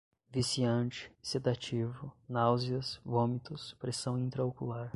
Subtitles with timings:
[0.33, 4.89] viciante, sedativo, náuseas, vômitos, pressão intra-ocular